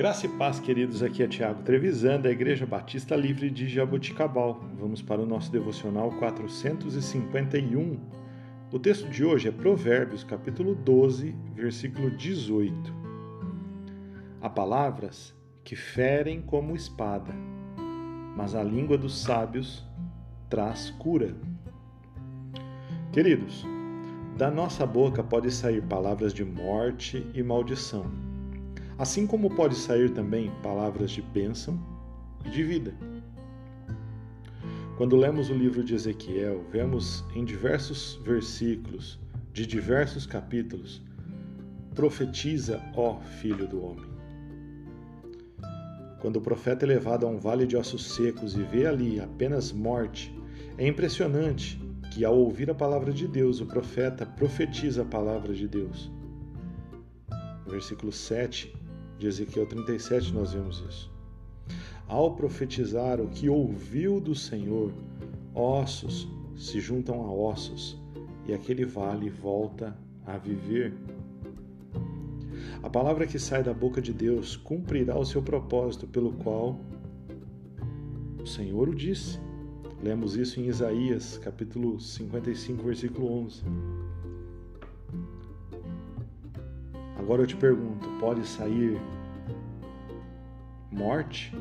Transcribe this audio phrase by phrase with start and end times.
[0.00, 1.02] Graça e paz, queridos.
[1.02, 4.58] Aqui é Tiago Trevisan, da Igreja Batista Livre de Jaboticabal.
[4.78, 8.00] Vamos para o nosso devocional 451.
[8.72, 12.94] O texto de hoje é Provérbios, capítulo 12, versículo 18.
[14.40, 17.34] Há palavras que ferem como espada,
[18.34, 19.86] mas a língua dos sábios
[20.48, 21.36] traz cura.
[23.12, 23.66] Queridos,
[24.38, 28.29] da nossa boca pode sair palavras de morte e maldição
[29.00, 31.80] assim como pode sair também palavras de bênção
[32.44, 32.92] e de vida.
[34.98, 39.18] Quando lemos o livro de Ezequiel, vemos em diversos versículos
[39.54, 41.02] de diversos capítulos:
[41.94, 44.04] Profetiza, ó filho do homem.
[46.20, 49.72] Quando o profeta é levado a um vale de ossos secos e vê ali apenas
[49.72, 50.30] morte,
[50.76, 51.80] é impressionante
[52.12, 56.12] que, ao ouvir a palavra de Deus, o profeta profetiza a palavra de Deus.
[57.66, 58.79] Versículo 7,
[59.20, 61.10] de Ezequiel 37 nós vemos isso.
[62.08, 64.92] Ao profetizar o que ouviu do Senhor,
[65.54, 66.26] ossos
[66.56, 68.00] se juntam a ossos
[68.46, 70.94] e aquele vale volta a viver.
[72.82, 76.80] A palavra que sai da boca de Deus cumprirá o seu propósito pelo qual
[78.42, 79.38] o Senhor o disse.
[80.02, 83.62] Lemos isso em Isaías, capítulo 55, versículo 11.
[87.30, 89.00] Agora eu te pergunto: pode sair
[90.90, 91.54] morte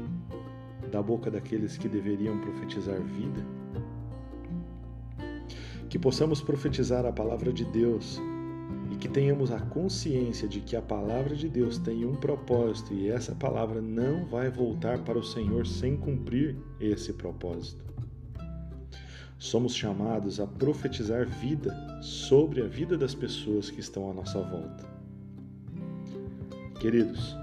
[0.92, 3.46] da boca daqueles que deveriam profetizar vida?
[5.88, 8.20] Que possamos profetizar a palavra de Deus
[8.92, 13.08] e que tenhamos a consciência de que a palavra de Deus tem um propósito e
[13.08, 17.86] essa palavra não vai voltar para o Senhor sem cumprir esse propósito.
[19.38, 24.99] Somos chamados a profetizar vida sobre a vida das pessoas que estão à nossa volta.
[26.80, 27.36] Queridos,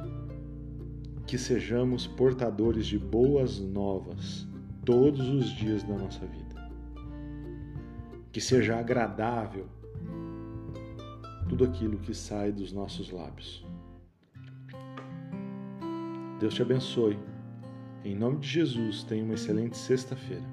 [1.27, 4.49] que sejamos portadores de boas novas
[4.83, 6.71] todos os dias da nossa vida.
[8.33, 9.67] Que seja agradável
[11.51, 13.63] tudo aquilo que sai dos nossos lábios.
[16.41, 17.19] Deus te abençoe.
[18.05, 20.45] Em nome de Jesus, tenha uma excelente sexta-feira.